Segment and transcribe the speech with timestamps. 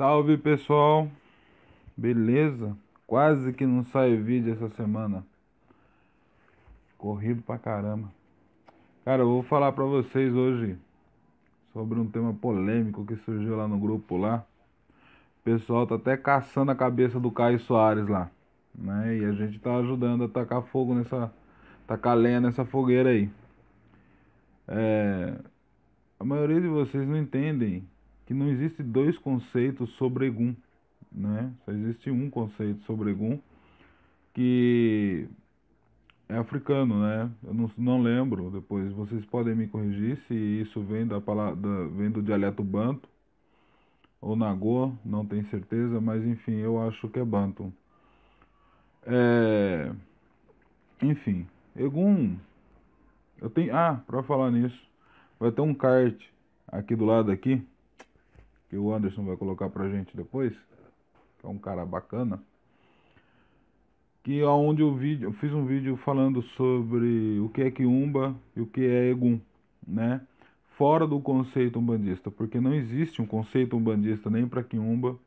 [0.00, 1.10] Salve pessoal,
[1.94, 2.74] beleza?
[3.06, 5.26] Quase que não sai vídeo essa semana.
[6.96, 8.10] Corrido pra caramba.
[9.04, 10.78] Cara, eu vou falar pra vocês hoje
[11.74, 14.42] sobre um tema polêmico que surgiu lá no grupo lá.
[15.40, 18.30] O pessoal tá até caçando a cabeça do Caio Soares lá,
[18.74, 19.18] né?
[19.18, 21.30] E a gente tá ajudando a tacar fogo nessa,
[21.86, 23.28] tacar lenha nessa fogueira aí.
[24.66, 25.36] É,
[26.18, 27.86] a maioria de vocês não entendem
[28.30, 30.54] que não existe dois conceitos sobre Egum,
[31.10, 31.52] né?
[31.64, 33.40] Só existe um conceito sobre Egum
[34.32, 35.26] que
[36.28, 37.28] é africano, né?
[37.42, 42.08] Eu não, não lembro, depois vocês podem me corrigir se isso vem da palavra vem
[42.08, 43.08] do dialeto banto
[44.20, 47.72] ou nagô, não tenho certeza, mas enfim, eu acho que é banto.
[49.04, 49.92] É,
[51.02, 52.36] enfim, Egum
[53.42, 54.88] eu tenho, ah, para falar nisso,
[55.36, 56.16] vai ter um kart
[56.68, 57.66] aqui do lado aqui
[58.70, 60.54] que o Anderson vai colocar pra gente depois,
[61.38, 62.40] que é um cara bacana,
[64.22, 68.60] que onde eu, vídeo, eu fiz um vídeo falando sobre o que é quiumba e
[68.60, 69.40] o que é egum,
[69.86, 70.20] né?
[70.76, 75.18] Fora do conceito umbandista, porque não existe um conceito umbandista nem para quiumba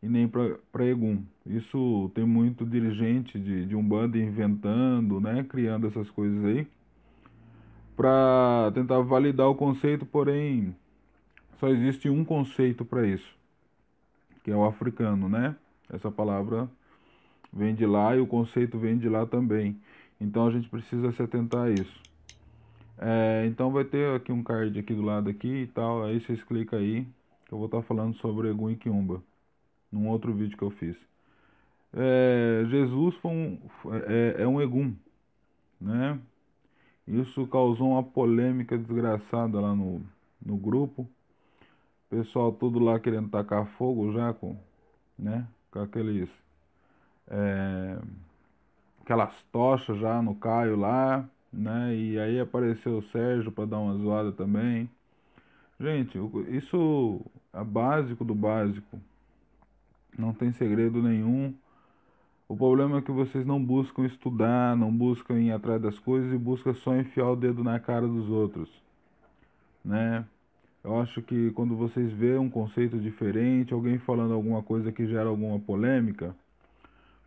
[0.00, 1.22] e nem para egum.
[1.44, 6.66] Isso tem muito dirigente de, de umbanda inventando, né, criando essas coisas aí
[7.96, 10.76] para tentar validar o conceito, porém
[11.58, 13.34] só existe um conceito para isso,
[14.44, 15.56] que é o africano, né?
[15.92, 16.68] Essa palavra
[17.52, 19.80] vem de lá e o conceito vem de lá também.
[20.20, 22.02] Então a gente precisa se atentar a isso.
[22.98, 26.04] É, então vai ter aqui um card aqui do lado aqui e tal.
[26.04, 27.06] Aí vocês clicam aí
[27.46, 29.22] que eu vou estar falando sobre Egum e Kiumba
[29.90, 30.96] num outro vídeo que eu fiz.
[31.92, 33.58] É, Jesus um,
[34.06, 34.94] é, é um Egum,
[35.80, 36.18] né?
[37.06, 40.02] Isso causou uma polêmica desgraçada lá no,
[40.44, 41.08] no grupo.
[42.08, 44.56] Pessoal tudo lá querendo tacar fogo já com,
[45.18, 45.46] né?
[45.70, 46.28] Com aqueles.
[47.28, 47.98] É,
[49.02, 51.94] aquelas tochas já no Caio lá, né?
[51.94, 54.88] E aí apareceu o Sérgio para dar uma zoada também.
[55.80, 56.18] Gente,
[56.48, 57.20] isso
[57.52, 59.00] é básico do básico.
[60.18, 61.54] Não tem segredo nenhum.
[62.48, 66.38] O problema é que vocês não buscam estudar, não buscam ir atrás das coisas e
[66.38, 68.70] buscam só enfiar o dedo na cara dos outros,
[69.84, 70.24] né?
[70.86, 75.28] Eu acho que quando vocês vê um conceito diferente, alguém falando alguma coisa que gera
[75.28, 76.32] alguma polêmica,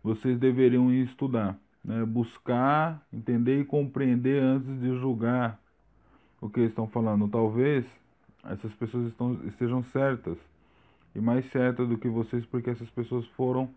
[0.00, 2.04] vocês deveriam estudar, né?
[2.04, 5.60] buscar, entender e compreender antes de julgar
[6.40, 7.26] o que eles estão falando.
[7.26, 7.84] Talvez
[8.44, 10.38] essas pessoas estão, estejam certas
[11.12, 13.68] e mais certas do que vocês, porque essas pessoas foram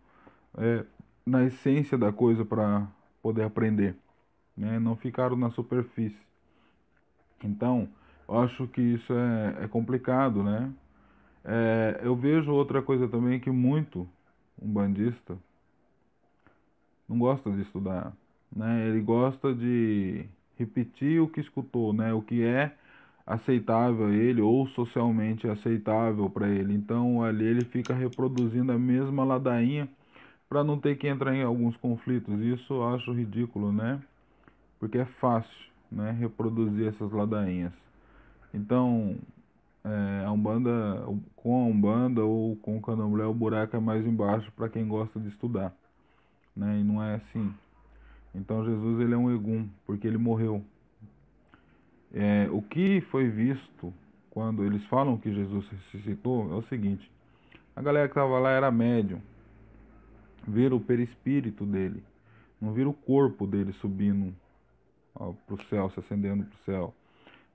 [0.60, 0.86] é,
[1.26, 2.88] na essência da coisa para
[3.20, 3.96] poder aprender,
[4.56, 4.78] né?
[4.78, 6.24] não ficaram na superfície.
[7.44, 7.90] Então,
[8.40, 10.72] acho que isso é, é complicado, né?
[11.46, 14.08] É, eu vejo outra coisa também que muito
[14.62, 15.38] um bandista
[17.08, 18.14] não gosta de estudar,
[18.56, 18.88] né?
[18.88, 20.26] Ele gosta de
[20.58, 22.14] repetir o que escutou, né?
[22.14, 22.74] O que é
[23.26, 26.74] aceitável a ele ou socialmente aceitável para ele.
[26.74, 29.90] Então ali ele fica reproduzindo a mesma ladainha
[30.50, 32.40] para não ter que entrar em alguns conflitos.
[32.42, 34.02] Isso eu acho ridículo, né?
[34.80, 36.12] Porque é fácil, né?
[36.12, 37.74] Reproduzir essas ladainhas.
[38.54, 39.18] Então,
[39.84, 40.72] é, a Umbanda,
[41.36, 45.20] com a Umbanda ou com o Candomblé, o buraco é mais embaixo para quem gosta
[45.20, 45.74] de estudar.
[46.56, 46.80] Né?
[46.80, 47.54] E não é assim.
[48.34, 50.64] Então Jesus ele é um egum, porque ele morreu.
[52.14, 53.94] É, o que foi visto
[54.30, 57.12] quando eles falam que Jesus ressuscitou é o seguinte:
[57.76, 59.22] a galera que estava lá era médium,
[60.48, 62.04] viram o perispírito dele,
[62.60, 64.34] não viram o corpo dele subindo
[65.14, 66.96] para o céu, se acendendo para o céu.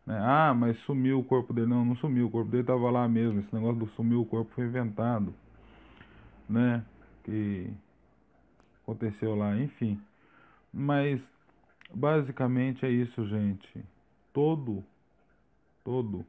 [0.06, 0.18] Né?
[0.20, 1.66] Ah, mas sumiu o corpo dele.
[1.66, 2.26] Não, não sumiu.
[2.26, 3.40] O corpo dele estava lá mesmo.
[3.40, 5.34] Esse negócio do sumiu o corpo foi inventado.
[6.48, 6.84] Né?
[7.24, 7.70] Que
[8.82, 10.00] aconteceu lá, enfim.
[10.72, 11.20] Mas
[11.92, 13.84] basicamente é isso, gente.
[14.32, 14.84] Todo,
[15.82, 16.24] todo,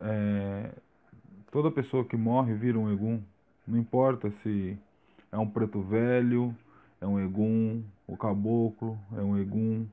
[0.00, 0.74] é,
[1.50, 3.22] toda pessoa que morre vira um egum.
[3.66, 4.76] Não importa se
[5.30, 6.54] é um preto velho,
[7.00, 9.86] é um egum, o caboclo é um egum,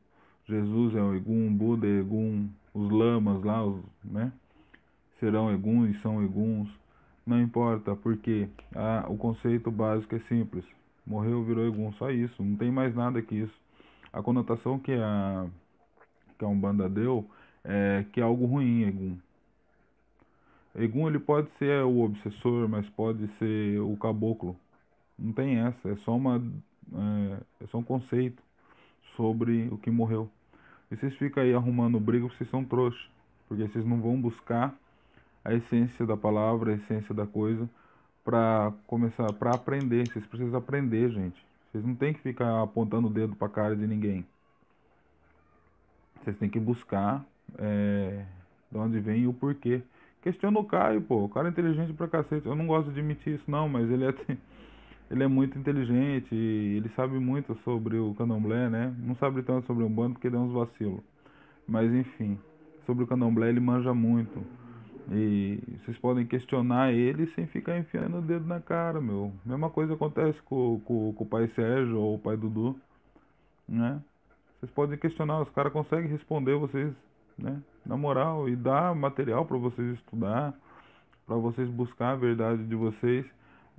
[0.50, 4.34] Jesus é um Egum, Buda é Egum, os lamas lá, os, né?
[5.20, 6.68] Serão Eguns e são Eguns.
[7.24, 8.50] Não importa, porque
[9.08, 10.66] o conceito básico é simples.
[11.06, 12.44] Morreu, virou Egum, só isso.
[12.44, 13.54] Não tem mais nada que isso.
[14.12, 15.46] A conotação que a,
[16.38, 17.30] que a Umbanda deu
[17.64, 19.18] é que é algo ruim, Egum.
[20.76, 24.56] Egum ele pode ser o obsessor, mas pode ser o caboclo.
[25.18, 26.42] Não tem essa, é só uma
[26.92, 28.42] é, é só um conceito
[29.16, 30.32] sobre o que morreu.
[30.92, 33.08] E vocês ficam aí arrumando briga, vocês são trouxas.
[33.48, 34.76] Porque vocês não vão buscar
[35.44, 37.68] a essência da palavra, a essência da coisa,
[38.24, 40.08] para começar, para aprender.
[40.08, 41.44] Vocês precisam aprender, gente.
[41.72, 44.26] Vocês não tem que ficar apontando o dedo para cara de ninguém.
[46.22, 47.26] Vocês têm que buscar
[47.58, 48.26] é,
[48.72, 49.82] de onde vem e o porquê.
[50.22, 51.24] Questiona o Caio, pô.
[51.24, 52.46] O cara é inteligente pra cacete.
[52.46, 54.14] Eu não gosto de admitir isso, não, mas ele é,
[55.10, 56.34] ele é muito inteligente.
[56.36, 58.96] ele sabe muito sobre o candomblé, né?
[59.00, 61.02] Não sabe tanto sobre o bando porque deu uns vacilos.
[61.68, 62.38] Mas enfim,
[62.86, 64.42] sobre o candomblé ele manja muito.
[65.12, 69.34] E vocês podem questionar ele sem ficar enfiando o dedo na cara, meu.
[69.46, 72.76] Mesma coisa acontece com, com, com o pai Sérgio ou o pai Dudu,
[73.68, 74.00] né?
[74.60, 76.94] Vocês podem questionar, os caras conseguem responder vocês
[77.40, 77.62] né?
[77.86, 80.54] Na moral, e dar material para vocês estudar,
[81.26, 83.26] para vocês buscar a verdade de vocês.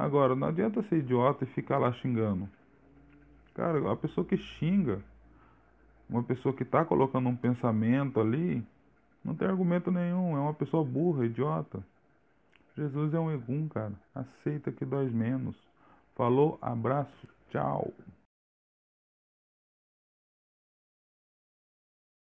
[0.00, 2.48] Agora, não adianta ser idiota e ficar lá xingando.
[3.52, 5.04] Cara, a pessoa que xinga,
[6.08, 8.66] uma pessoa que está colocando um pensamento ali,
[9.22, 11.84] não tem argumento nenhum, é uma pessoa burra, idiota.
[12.74, 13.92] Jesus é um egum, cara.
[14.14, 15.54] Aceita que dói menos.
[16.16, 17.92] Falou, abraço, tchau.